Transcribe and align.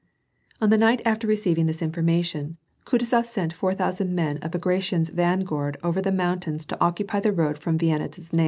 On 0.59 0.71
the 0.71 0.79
night 0.79 0.99
after 1.05 1.27
receiving 1.27 1.67
this 1.67 1.79
information, 1.79 2.57
Kutuzof 2.87 3.23
sent 3.23 3.53
four 3.53 3.75
thousand 3.75 4.15
men 4.15 4.39
of 4.39 4.49
Bagration's 4.49 5.11
vanguard 5.11 5.77
over 5.83 6.01
the 6.01 6.11
mountains 6.11 6.65
to 6.65 6.81
occupy 6.83 7.19
the 7.19 7.31
road 7.31 7.59
from 7.59 7.77
Vienna 7.77 8.09
to 8.09 8.21
Znaim. 8.21 8.39